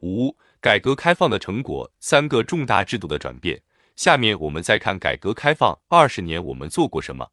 [0.00, 3.62] 五、改革开放的成果，三个重大制度的转变。
[3.96, 7.30] 下面我们再看改革开放二十年我们做过什么。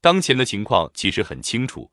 [0.00, 1.90] 当前的情况其实很清楚，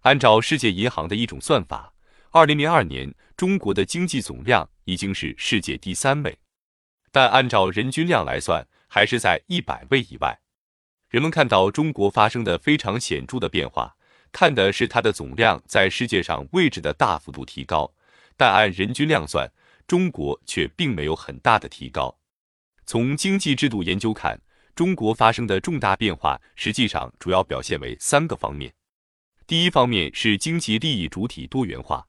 [0.00, 1.92] 按照世界银行的一种算法，
[2.30, 6.38] 二零零二年中国的经济总量已经是世界第三位，
[7.12, 10.40] 但按照人均量来算，还是在一百位以外。
[11.10, 13.96] 人们看到中国发生的非常显著的变化，
[14.32, 17.92] 看的是它的总量在世界上位置的大幅度提高，
[18.36, 19.50] 但按人均量算，
[19.86, 22.16] 中国却并没有很大的提高。
[22.84, 24.40] 从经济制度研究看，
[24.74, 28.72] 中国发生的重大变化实际上主要表现为三个方面。
[29.46, 32.06] 第一方面是经济利益主体多元化。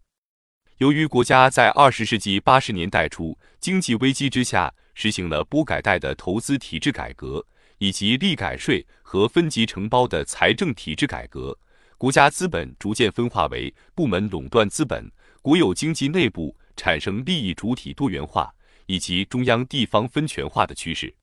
[0.77, 7.43] 由于国家在二十世纪八十年代初经济危机之下实行了拨改贷的投资体制改革，
[7.79, 11.57] 以及利改税和分级承包的财政体制改革，
[11.97, 15.09] 国家资本逐渐分化为部门垄断资本、
[15.47, 18.53] 国有经济内部产生利益主体多元化。
[18.87, 21.13] 以及中央地方分权化的趋势。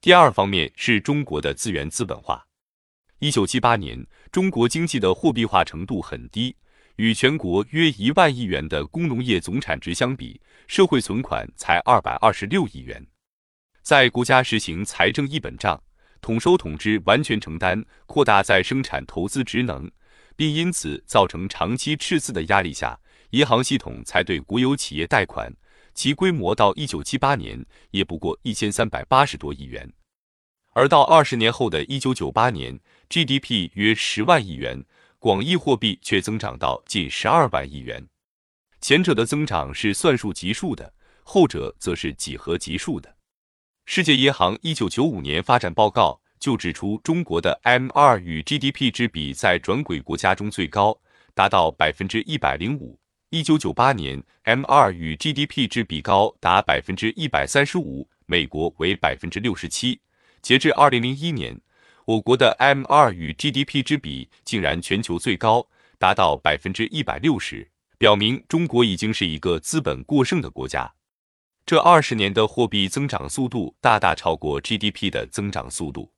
[0.00, 2.44] 第二方面是中国的资源资本化。
[3.18, 6.54] 一九七八年，中国经济的货币化程度很低，
[6.96, 13.04] 与全国约一万亿元的工农业总产值相比，社会存款才二百二十六亿元。
[13.82, 15.80] 在国家实行财政一本账、
[16.20, 19.90] 统收统支、完全承担、扩大再生产投资职能，
[20.36, 23.00] 并因此造成长期赤字的压力下，
[23.32, 25.52] 银行系统才对国有企业贷款。
[25.94, 29.92] 其规模到一九七八年也不过一千三百八十多亿元，
[30.70, 34.82] 而到二十年后的一九九八年，GDP 约十万亿元，
[35.18, 38.08] 广义货币却增长到近十二万亿元。
[38.80, 40.94] 前者的增长是算术级数的，
[41.24, 43.14] 后者则是几何级数的。
[43.84, 50.98] 世界银行一九九五年发展报告就指出，中国的 M 二与 GDP 之比在转轨国家中最高，
[51.34, 52.98] 达到百分之一百零五。
[53.32, 59.98] 一九九八年，M 二与 GDP 之比高达百分之一百三十五，美国为百分之六十七。
[60.42, 61.58] 截至二零零一年，
[62.04, 65.66] 我国的 M 二与 GDP 之比竟然全球最高，
[65.98, 67.66] 达到百分之一百六十，
[67.96, 70.92] 表明中国已经是一个资本过剩的国家。
[71.64, 76.12] 这二十年的货币增长速度大大超过 GDP 的增长速度。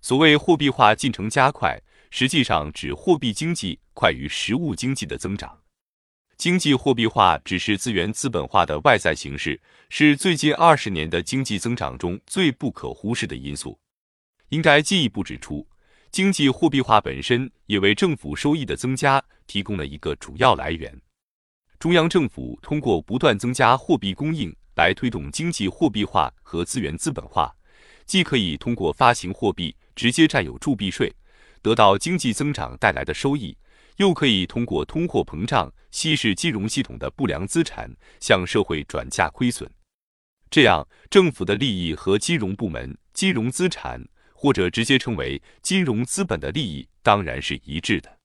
[0.00, 1.80] 所谓货币化进程加快，
[2.10, 5.59] 实际上指货币经济快于实物经济的增长。
[6.40, 13.78] 经济货币化只是资源资本化的外在形式，是最近二十年的经济增长中最不可忽视的因素。
[14.48, 15.68] 应该进一步指出，
[16.10, 20.98] 经济货币化本身也为政府收益的增加提供了一个主要来源。
[21.78, 27.54] 中央政府通过不断增加货币供应来推动经济货币化和资源资本化，
[28.06, 31.14] 既可以通过发行货币直接占有铸币税，
[31.60, 33.54] 得到经济增长带来的收益。
[34.00, 39.68] 又可以通过通货膨胀稀释金融系统的不良资产，向社会转嫁亏损，
[40.50, 44.02] 这样政府的利益和金融部门、金融资产
[44.32, 48.18] 或者直接称为金融资本的利益当然是一致的。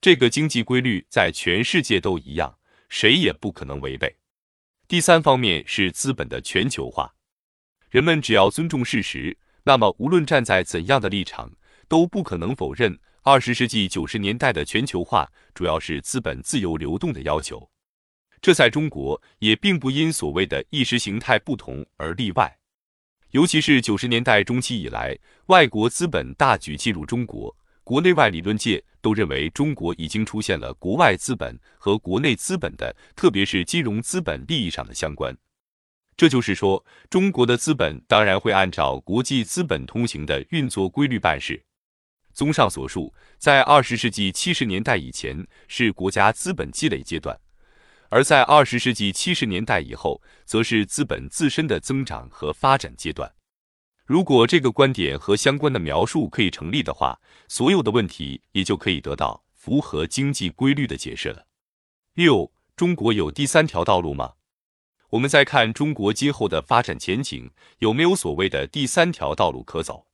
[0.00, 2.58] 这个经济规律在全世界都一样，
[2.88, 4.16] 谁也不可能违背。
[4.88, 7.12] 第三方面是资本的全球化，
[7.90, 11.52] 人们只要尊重事实，那么无论站在怎样的立场，
[11.86, 12.98] 都不可能否认。
[13.24, 17.70] 二十世纪九十年代的全球化主要是资本自由流动的要求，
[18.40, 22.52] 这在中国也并不因所谓的意识形态不同而例外。
[23.30, 25.16] 尤其是九十年代中期以来，
[25.46, 35.32] 外国资本大举进入中国，国内外理论界都认为中国已经出现了国外资本和国内资本的，特别是金融资本利益上的相关。
[36.16, 41.64] 这就是说，中国的资本当然会按照国际资本通行的运作规律办事。
[42.32, 47.38] 综上所述，在二十世纪七十年代以前是国家资本积累阶段，
[48.08, 53.32] 而在二十世纪七十年代以后，则是资本自身的增长和发展阶段。
[54.04, 61.46] 如果这个观点和相关的描述可以成立的话，所有的问题也就可以得到符合经济规律的解释了。
[62.14, 64.34] 六，中国有第三条道路吗？
[65.10, 70.06] 我们再看中国今后的发展前景，有没有所谓的第三条道路可走？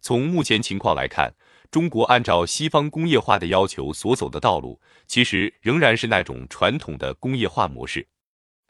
[0.00, 1.34] 从目前情况来看。
[1.70, 8.08] 中国按照西方工业化的要求所走的道路，其实仍然是那种传统的工业化模式。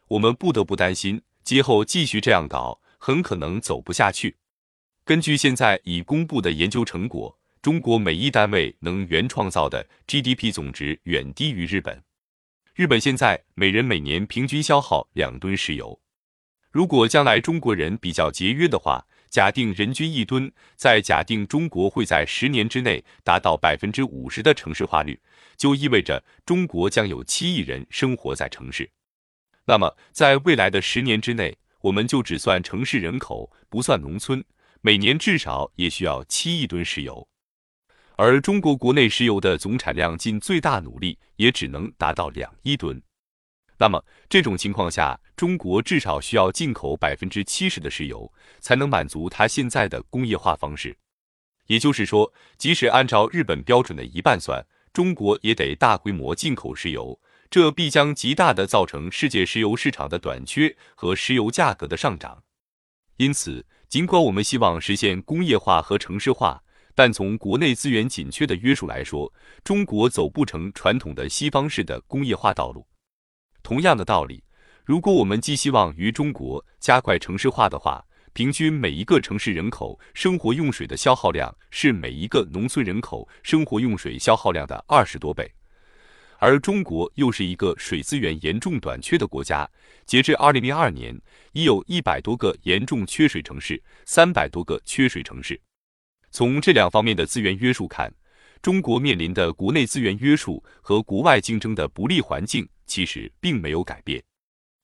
[0.09, 4.37] 我们不得不担心，今后继续这样搞，很可能走不下去。
[5.05, 12.03] 根据现在已公布的研究成果，中国每一单位能源创造的 GDP 总值远低于日本。
[12.75, 16.01] 日本现在每人每年平均消耗两吨石油。
[16.71, 25.21] 如果将来中国人比较节约的话，假定人均一吨，在假定中国会在十年之内达到百分之五十的城市化率，
[25.57, 28.91] 就意味着中国将有七亿人生活在城市。
[29.67, 34.43] 那么，在未来的十年之内，我们就只算城市人口，不算农村，
[34.81, 37.29] 每年至少也需要七亿吨石油。
[38.17, 43.01] 而中国国内石油的总产量，尽最大努力也只能达到两亿吨。
[43.81, 50.97] 那么，这种情况下，中国至少需要进口百分之七十的石油，才能满足它现在的工业化方式。
[51.69, 62.43] 也就是说，即使按照日本标准的一半算，中国也得大规模进口石油，这必将极大的造成世界石油市场的短缺和石油价格的上涨。
[63.19, 66.61] 因此，尽管我们希望实现工业化和城市化，
[66.97, 69.33] 但从国内资源紧缺的约束来说，
[69.63, 72.85] 中国走不成传统的西方式的工业化道路。
[73.69, 74.43] 同样的道理，
[74.83, 85.53] 如果我们寄希望于中国加快城市化的话，平均每一个城市人口生活用水的消耗量是每一个农村人口生活用水消耗量的二十多倍。
[86.39, 89.69] 而中国又是一个水资源严重短缺的国家，
[90.07, 91.15] 截至二零零二年，
[91.53, 95.61] 已有一百多个严重缺水城市，三百多个缺水城市。
[96.31, 98.11] 从这两方面的资源约束看，
[98.63, 102.69] 中国面临的国内资源约束和国外竞争的不利环境。
[102.89, 104.19] 其实并没有改变。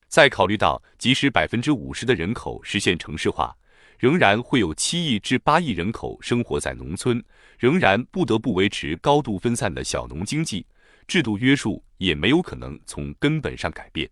[0.09, 3.57] 再考虑到，即使百分之五十的人口实现城市化，
[3.99, 7.25] 仍然会有七亿至八亿人口生活在农村，
[7.59, 10.67] 仍然不得不维持高度分散的小农经济，
[11.09, 14.07] 制度约束也没有可能从根本上改变。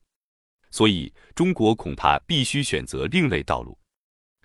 [0.70, 3.78] 所以，中国恐怕必须选择另类道路。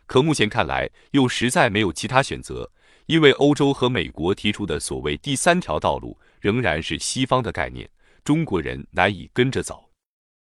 [0.05, 2.69] 可目前看来，又实在没有其他选择，
[3.07, 7.89] 因为欧洲和美国提出的所谓第三条道路，仍然是西方的概念。
[8.23, 9.86] 中国人难以跟着走。